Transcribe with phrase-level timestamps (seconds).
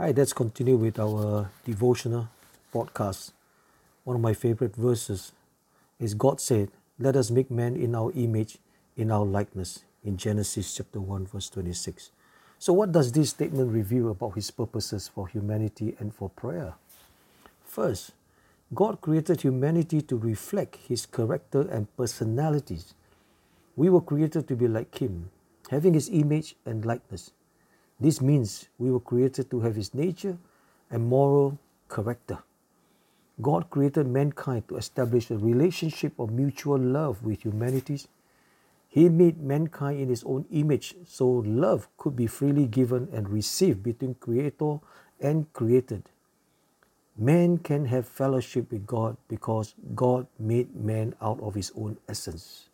[0.00, 2.30] Hi, let's continue with our devotional
[2.72, 3.32] podcast.
[4.04, 5.32] One of my favorite verses
[5.98, 8.56] is God said, Let us make man in our image,
[8.96, 12.12] in our likeness, in Genesis chapter 1, verse 26.
[12.58, 16.72] So, what does this statement reveal about his purposes for humanity and for prayer?
[17.66, 18.12] First,
[18.74, 22.94] God created humanity to reflect his character and personalities.
[23.76, 25.28] We were created to be like him,
[25.70, 27.32] having his image and likeness.
[28.00, 30.38] This means we were created to have his nature
[30.90, 32.38] and moral character.
[33.40, 38.08] God created mankind to establish a relationship of mutual love with humanities.
[38.88, 43.82] He made mankind in his own image so love could be freely given and received
[43.82, 44.78] between creator
[45.20, 46.02] and created.
[47.16, 52.68] Man can have fellowship with God because God made man out of his own essence.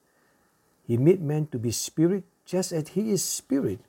[0.86, 3.80] He made man to be spirit just as he is spirit.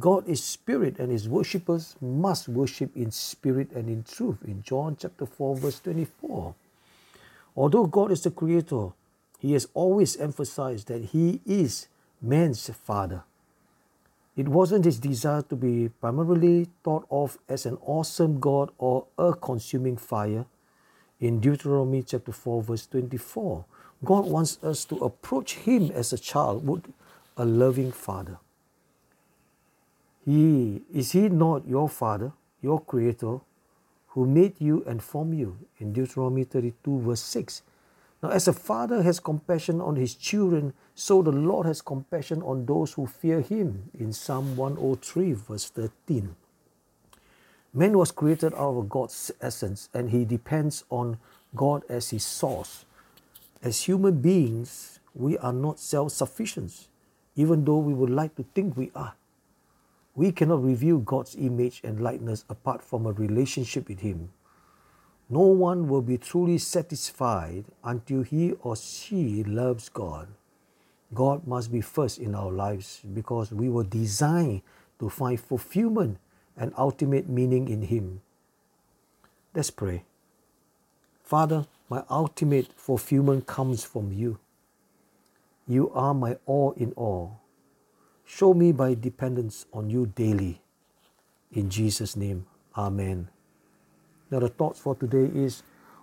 [0.00, 4.96] God is spirit and his worshippers must worship in spirit and in truth in John
[4.98, 6.54] chapter 4 verse 24.
[7.56, 8.90] Although God is the creator,
[9.40, 11.88] he has always emphasized that he is
[12.22, 13.24] man's father.
[14.36, 19.32] It wasn't his desire to be primarily thought of as an awesome God or a
[19.32, 20.46] consuming fire.
[21.18, 23.64] In Deuteronomy chapter 4 verse 24,
[24.04, 26.92] God wants us to approach him as a child would
[27.36, 28.38] a loving father.
[30.28, 33.40] He is he not your father, your creator,
[34.08, 37.62] who made you and formed you in Deuteronomy 32, verse 6.
[38.22, 42.66] Now, as a father has compassion on his children, so the Lord has compassion on
[42.66, 46.36] those who fear him in Psalm 103, verse 13.
[47.72, 51.16] Man was created out of God's essence and he depends on
[51.56, 52.84] God as his source.
[53.62, 56.88] As human beings, we are not self sufficient,
[57.34, 59.14] even though we would like to think we are.
[60.18, 64.30] We cannot reveal God's image and likeness apart from a relationship with Him.
[65.30, 70.26] No one will be truly satisfied until he or she loves God.
[71.14, 74.62] God must be first in our lives because we were designed
[74.98, 76.18] to find fulfillment
[76.56, 78.20] and ultimate meaning in Him.
[79.54, 80.02] Let's pray.
[81.22, 84.40] Father, my ultimate fulfillment comes from you.
[85.68, 87.38] You are my all in all.
[88.28, 90.60] Show me my dependence on you daily.
[91.52, 92.46] In Jesus' name,
[92.76, 93.30] Amen.
[94.30, 95.62] Now, the thoughts for today is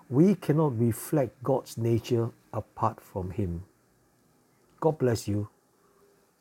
[0.10, 3.64] we cannot reflect God's nature apart from Him.
[4.82, 5.50] God bless you.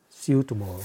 [0.09, 0.81] See you tomorrow.